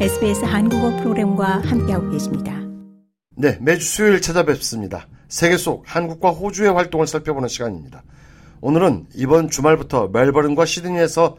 [0.00, 2.52] SBS 한국어 프로그램과 함께하고 계십니다.
[3.36, 5.06] 네, 매주 수요일 찾아뵙습니다.
[5.28, 8.02] 세계 속 한국과 호주의 활동을 살펴보는 시간입니다.
[8.60, 11.36] 오늘은 이번 주말부터 멜버른과 시드니에서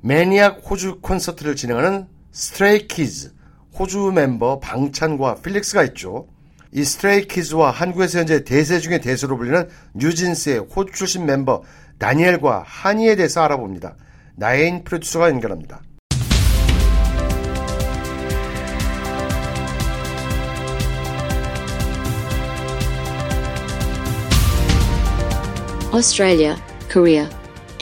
[0.00, 3.34] Maniac 호주 콘서트를 진행하는 스트레이키즈
[3.78, 6.28] 호주 멤버 방찬과 필릭스가 있죠.
[6.72, 11.62] 이 스트레이키즈와 한국에서 현재 대세 중의 대세로 불리는 뉴진스의 호주 출신 멤버
[11.98, 13.96] 다니엘과 하니에 대해서 알아봅니다.
[14.34, 15.82] 나인 프로듀서가 연결합니다.
[25.92, 26.56] Australia,
[26.90, 27.28] Korea,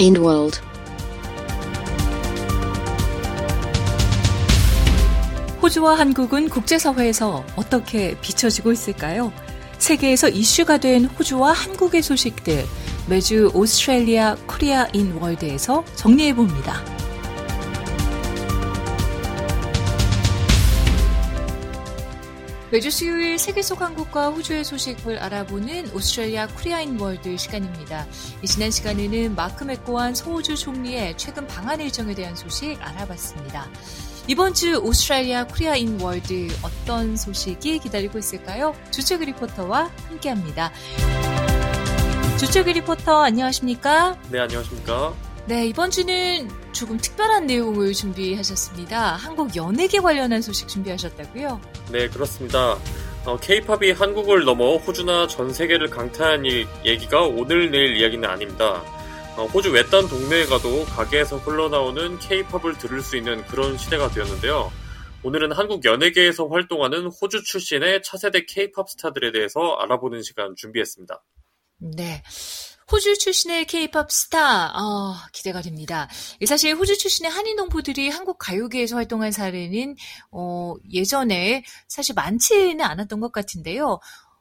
[0.00, 0.60] and world.
[5.62, 9.32] 호주와 한국은 국제사회에서 어떻게 비춰지고 있을까요?
[9.78, 12.64] 세계에서 이슈가 된 호주와 한국의 소식들
[13.08, 16.99] 매주 Australia Korea in World에서 정리해 봅니다.
[22.70, 28.06] 매주 수요일 세계 속 한국과 호주의 소식을 알아보는 Australia Korea in World 시간입니다.
[28.42, 33.68] 이 지난 시간에는 마크 맥고완 서호주 총리의 최근 방한 일정에 대한 소식 알아봤습니다.
[34.28, 38.72] 이번 주 Australia Korea in World 어떤 소식이 기다리고 있을까요?
[38.92, 40.70] 주최그 리포터와 함께합니다.
[42.38, 44.16] 주최그 리포터 안녕하십니까?
[44.30, 45.12] 네, 안녕하십니까?
[45.46, 49.16] 네, 이번 주는 조금 특별한 내용을 준비하셨습니다.
[49.16, 51.60] 한국 연예계 관련한 소식 준비하셨다고요?
[51.90, 52.78] 네, 그렇습니다.
[53.40, 58.82] 케이팝이 어, 한국을 넘어 호주나 전 세계를 강타한 이 얘기가 오늘 내일 이야기는 아닙니다.
[59.36, 64.70] 어, 호주 외딴 동네에 가도 가게에서 흘러나오는 케이팝을 들을 수 있는 그런 시대가 되었는데요.
[65.22, 71.22] 오늘은 한국 연예계에서 활동하는 호주 출신의 차세대 케이팝 스타들에 대해서 알아보는 시간 준비했습니다.
[71.96, 72.22] 네.
[72.90, 76.08] 호주 출신의 케이팝 스타, 어, 기대가 됩니다.
[76.44, 79.94] 사실 호주 출신의 한인 동포들이 한국 가요계에서 활동한 사례는
[80.32, 84.00] 어, 예전에 사실 많지는 않았던 것 같은데요.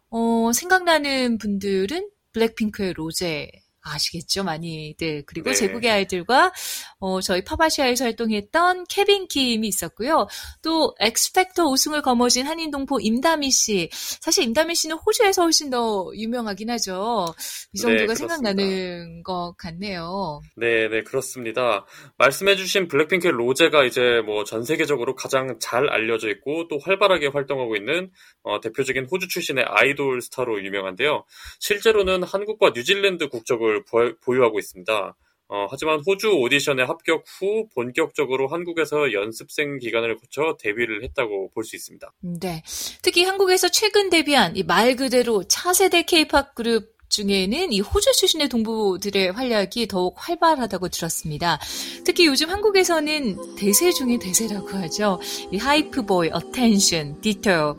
[0.10, 3.52] 어, 생각나는 분들은 블랙핑크의 로제,
[3.90, 5.24] 아시겠죠, 많이들.
[5.26, 5.56] 그리고 네.
[5.56, 6.52] 제국의 아이들과
[7.00, 10.28] 어, 저희 PopAsia에서 활동했던 케빈 킴이 있었고요.
[10.62, 13.90] 또 X Factor 우승을 거머쥔 한인 동포 임다미 씨.
[13.94, 17.26] 사실 임다미 씨는 호주에서 훨씬 더 유명하긴 하죠.
[17.74, 20.42] 이 네, 정도가 네, 생각나는 것 같네요.
[20.58, 21.86] 네, 네, 그렇습니다.
[22.18, 28.10] 말씀해주신 블랙핑크의 로제가 이제 뭐 전 세계적으로 가장 잘 알려져 있고 또 활발하게 활동하고 있는
[28.42, 31.24] 어, 대표적인 호주 출신의 아이돌 스타로 유명한데요.
[31.60, 35.16] 실제로는 한국과 뉴질랜드 국적을 보유하고 있습니다.
[35.52, 41.76] 어, 하지만 호주 오디션에 합격 후 본격적으로 한국에서 연습생 기간을 거쳐 데뷔를 했다고 볼 수
[41.76, 42.12] 있습니다.
[42.40, 42.62] 네.
[43.02, 49.32] 특히 한국에서 최근 데뷔한 이 말 그대로 차세대 케이팝 그룹 중에는 이 호주 출신의 동포들의
[49.32, 51.60] 활약이 더욱 활발하다고 들었습니다.
[52.06, 55.20] 특히 요즘 한국에서는 대세 중의 대세라고 하죠.
[55.52, 57.74] 이 Hype Boy, Attention, Ditto,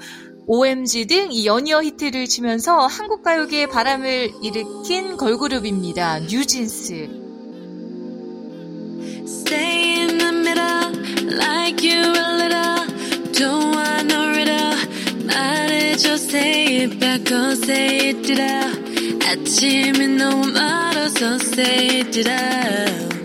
[0.53, 6.22] OMG 등 이 연이어 히트를 치면서 한국 가요계에 바람을 일으킨 걸그룹입니다.
[6.27, 7.09] 뉴진스.
[19.31, 23.19] 아침이 너무 멀어서 say it out.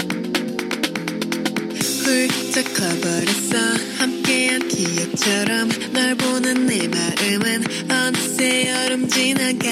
[2.15, 3.59] 훌쩍 커버렸어
[3.99, 9.69] 함께한 기억처럼 널 보는 내 마음은 어느새 여름 지나가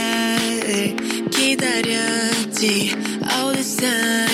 [1.30, 2.90] 기다렸지
[3.30, 4.28] all this time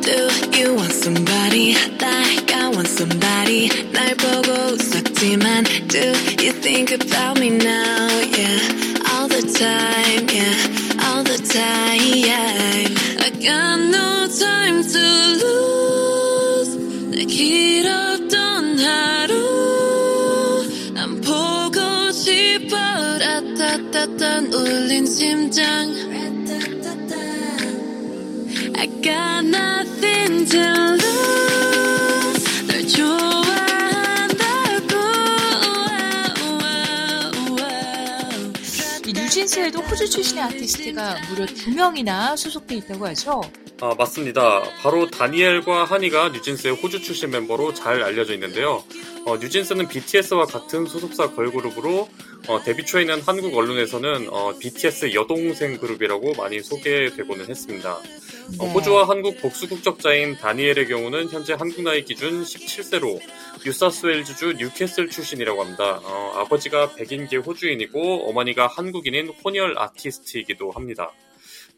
[0.00, 5.98] Do you want somebody like I want somebody 날 보고 웃었지만 Do
[6.42, 10.54] you think about me now yeah all the time yeah
[11.06, 13.73] all the time I got
[23.75, 25.93] 따따딴 울린 심장
[28.77, 30.61] I got nothing to
[30.93, 34.35] lose 널 좋아한다고
[39.07, 43.41] 이 뉴진스에도 호주 출신의 아티스트가 무려 두 명이나 소속돼 있다고 하죠.
[43.81, 44.61] 아, 맞습니다.
[44.81, 48.85] 바로 다니엘과 하니가 뉴진스의 호주 출신 멤버로 잘 알려져 있는데요.
[49.25, 52.07] 어, 뉴진스는 BTS와 같은 소속사 걸그룹으로
[52.47, 57.93] 어, 데뷔 초에는 한국 언론에서는 어, BTS 여동생 그룹이라고 많이 소개되고는 했습니다.
[57.93, 58.01] 어,
[58.65, 58.71] 네.
[58.71, 63.19] 호주와 한국 복수 국적자인 다니엘의 경우는 현재 한국 나이 기준 17세로
[63.65, 65.99] 뉴사스웨일즈주 뉴캐슬 출신이라고 합니다.
[66.03, 71.11] 어, 아버지가 백인계 호주인이고 어머니가 한국인인 혼혈 아티스트이기도 합니다.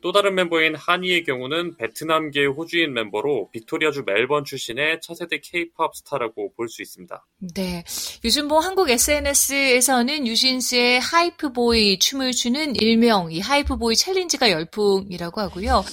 [0.01, 6.67] 또 다른 멤버인 하니의 경우는 베트남계 호주인 멤버로 빅토리아주 멜번 출신의 차세대 케이팝 스타라고 볼
[6.69, 7.25] 수 있습니다.
[7.55, 7.83] 네.
[8.25, 15.41] 요즘 뭐 한국 SNS에서는 뉴진스의 Hype Boy 춤을 추는 일명 이 Hype Boy 챌린지가 열풍이라고
[15.41, 15.83] 하고요.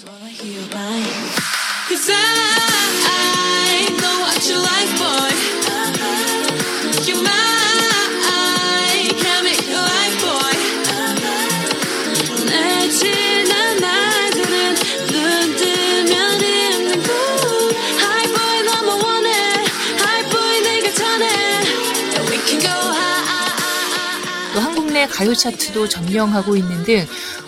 [25.07, 27.07] 가요 차트도 점령하고 있는 등,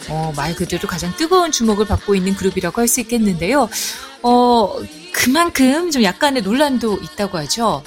[0.08, 3.68] 어, 말 그대로 가장 뜨거운 주목을 받고 있는 그룹이라고 할 수 있겠는데요.
[4.22, 4.74] 어,
[5.12, 7.82] 그만큼 좀 약간의 논란도 있다고 하죠.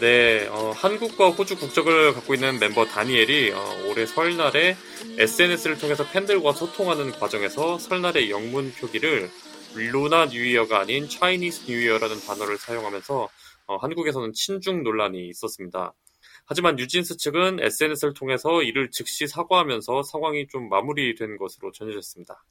[0.00, 4.76] 네, 어, 한국과 호주 국적을 갖고 있는 멤버 다니엘이 어, 올해 설날에
[5.18, 9.30] SNS를 통해서 팬들과 소통하는 과정에서 설날의 영문 표기를
[9.74, 13.28] 루나 뉴이어가 아닌 차이니스 뉴이어라는 단어를 사용하면서
[13.66, 15.92] 어, 한국에서는 친중 논란이 있었습니다.
[16.44, 22.44] 하지만 뉴진스 측은 SNS를 통해서 이를 즉시 사과하면서 상황이 좀 마무리된 것으로 전해졌습니다.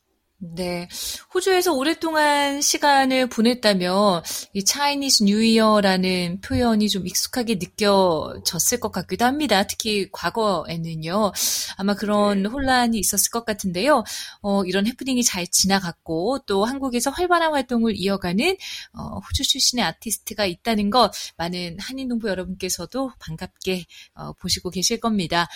[0.44, 0.90] 네.
[1.36, 4.24] 호주에서 오랫동안 시간을 보냈다면
[4.54, 9.68] 이 Chinese New Year라는 표현이 좀 익숙하게 느껴졌을 것 같기도 합니다.
[9.68, 11.32] 특히 과거에는요.
[11.78, 12.50] 아마 그런 네.
[12.50, 14.04] 혼란이 있었을 것 같은데요.
[14.42, 18.58] 어, 이런 해프닝이 잘 지나갔고 또 한국에서 활발한 활동을 이어가는
[18.94, 23.86] 어, 호주 출신의 아티스트가 있다는 것 많은 한인 동포 여러분께서도 반갑게
[24.16, 25.48] 어, 보시고 계실 겁니다.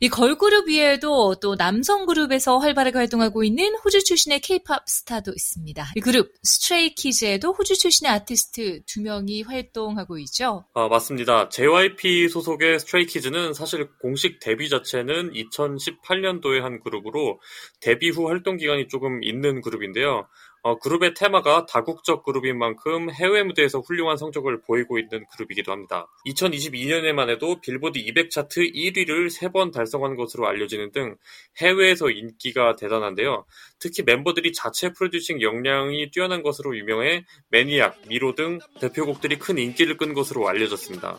[0.00, 5.92] 이 걸그룹 외에도 또 남성 그룹에서 활발하게 활동하고 있는 호주 출신의 케이팝 스타도 있습니다.
[5.94, 10.64] 이 그룹 스트레이 키즈에도 호주 출신의 아티스트 두 명이 활동하고 있죠.
[10.74, 11.48] 아 맞습니다.
[11.48, 17.40] JYP 소속의 스트레이 키즈는 사실 공식 데뷔 자체는 2018년도에 한 그룹으로
[17.80, 20.26] 데뷔 후 활동 기간이 조금 있는 그룹인데요.
[20.66, 26.08] 어, 그룹의 테마가 다국적 그룹인 만큼 해외 무대에서 훌륭한 성적을 보이고 있는 그룹이기도 합니다.
[26.24, 31.16] 2022년에만 해도 빌보드 200 차트 1위를 3번 달성한 것으로 알려지는 등
[31.58, 33.44] 해외에서 인기가 대단한데요.
[33.78, 40.14] 특히 멤버들이 자체 프로듀싱 역량이 뛰어난 것으로 유명해 매니악, 미로 등 대표곡들이 큰 인기를 끈
[40.14, 41.18] 것으로 알려졌습니다.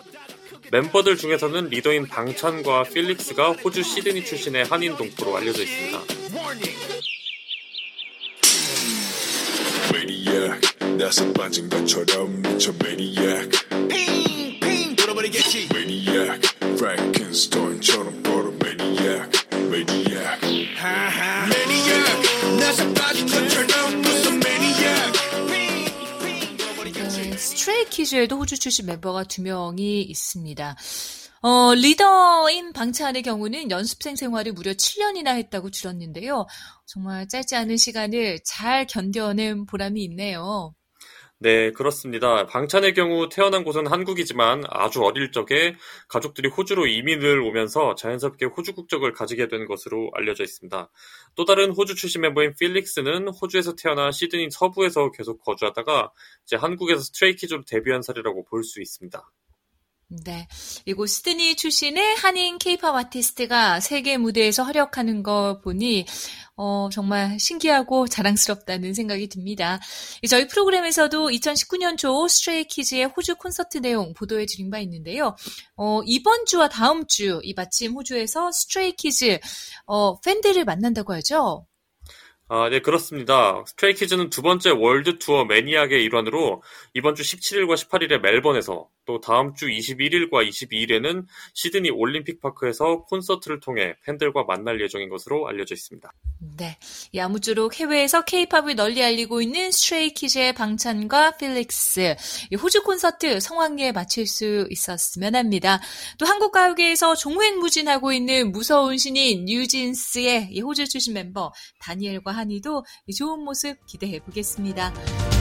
[0.72, 6.00] 멤버들 중에서는 리더인 방찬과 필릭스가 호주 시드니 출신의 한인 동포로 알려져 있습니다.
[10.98, 13.50] 나서 빠진 것처럼 미쳐 maniac
[13.90, 20.40] 핑핑 돌아버리겠지 maniac Frankenstein처럼 걸어 maniac maniac
[21.52, 25.16] maniac 나서 빠진 것처럼 무슨 maniac
[27.38, 30.76] 스트레이 키즈에도 호주 출신 멤버가 두 명이 있습니다.
[31.42, 36.48] 어, 리더인 방찬의 경우는 연습생 생활을 무려 7년이나 했다고 들었는데요.
[36.86, 40.75] 정말 짧지 않은 시간을 잘 견뎌낸 보람이 있네요.
[41.38, 42.46] 네, 그렇습니다.
[42.46, 45.76] 방찬의 경우 태어난 곳은 한국이지만 아주 어릴 적에
[46.08, 50.90] 가족들이 호주로 이민을 오면서 자연스럽게 호주 국적을 가지게 된 것으로 알려져 있습니다.
[51.36, 56.12] 또 다른 호주 출신 멤버인 필릭스는 호주에서 태어나 시드니 서부에서 계속 거주하다가
[56.46, 59.30] 이제 한국에서 스트레이키즈로 데뷔한 사례라고 볼 수 있습니다.
[60.24, 60.48] 네.
[60.86, 66.06] 이곳 시드니 출신의 한인 케이팝 아티스트가 세계 무대에서 활약하는 거 보니,
[66.58, 69.80] 어, 정말 신기하고 자랑스럽다는 생각이 듭니다.
[70.30, 75.36] 저희 프로그램에서도 2019년 초 스트레이 키즈의 호주 콘서트 내용 보도해 드린 바 있는데요.
[75.76, 79.40] 어, 이번 주와 다음 주, 이 마침 호주에서 스트레이 키즈,
[79.86, 81.68] 어, 팬들을 만난다고 하죠?
[82.48, 83.64] 아, 네, 그렇습니다.
[83.66, 86.62] 스트레이키즈는 두 번째 월드 투어 매니악의 일환으로
[86.94, 93.96] 이번 주 17일과 18일에 멜번에서 또 다음 주 21일과 22일에는 시드니 올림픽 파크에서 콘서트를 통해
[94.04, 96.12] 팬들과 만날 예정인 것으로 알려져 있습니다.
[96.58, 96.78] 네.
[97.12, 102.16] 이 아무쪼록 해외에서 케이팝을 널리 알리고 있는 스트레이키즈의 방찬과 필릭스.
[102.62, 105.80] 호주 콘서트 성황리에 마칠 수 있었으면 합니다.
[106.18, 112.86] 또 한국 가요계에서 종횡무진하고 있는 무서운 신인 뉴진스의 이 호주 출신 멤버 다니엘과 하니도
[113.18, 115.35] 좋은 모습 기대해 보겠습니다.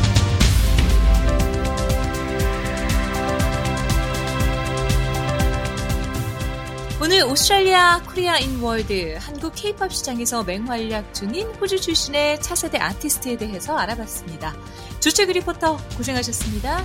[7.04, 13.76] 오늘 Australia Korea in World 한국 케이팝 시장에서 맹활약 중인 호주 출신의 차세대 아티스트에 대해서
[13.76, 14.54] 알아봤습니다.
[15.00, 16.82] 조채그 리포터 고생하셨습니다.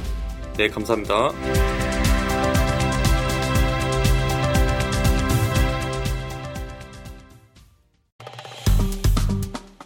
[0.58, 1.30] 네, 감사합니다.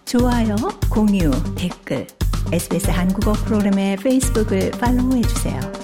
[0.05, 0.55] 좋아요,
[0.89, 2.07] 공유, 댓글,
[2.51, 5.82] SBS 한국어 프로그램의 페이스북을 팔로우해 주세요.